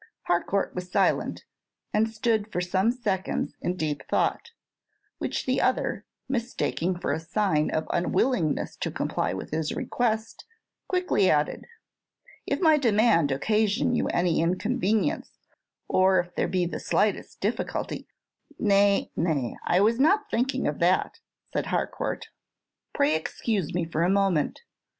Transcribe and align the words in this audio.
Harcourt 0.23 0.73
was 0.73 0.91
silent, 0.91 1.45
and 1.93 2.09
stood 2.09 2.51
for 2.51 2.59
some 2.59 2.89
seconds 2.91 3.53
in 3.61 3.75
deep 3.75 4.01
thought; 4.09 4.49
which 5.19 5.45
the 5.45 5.61
other, 5.61 6.07
mistaking 6.27 6.97
for 6.97 7.11
a 7.11 7.19
sign 7.19 7.69
of 7.69 7.85
unwillingness 7.93 8.75
to 8.77 8.89
comply 8.89 9.31
with 9.31 9.51
his 9.51 9.75
request, 9.75 10.45
quickly 10.87 11.29
added, 11.29 11.65
"If 12.47 12.59
my 12.59 12.79
demand 12.79 13.31
occasion 13.31 13.93
you 13.93 14.07
any 14.07 14.41
inconvenience, 14.41 15.37
or 15.87 16.17
if 16.19 16.33
there 16.33 16.47
be 16.47 16.65
the 16.65 16.79
slightest 16.79 17.39
difficulty" 17.39 18.07
"Nay, 18.57 19.11
nay, 19.15 19.55
I 19.67 19.81
was 19.81 19.99
not 19.99 20.31
thinking 20.31 20.65
of 20.65 20.79
that," 20.79 21.19
said 21.53 21.67
Harcourt. 21.67 22.29
"Pray 22.91 23.15
excuse 23.15 23.71
me 23.75 23.85
for 23.85 24.01
a 24.01 24.09
moment. 24.09 24.61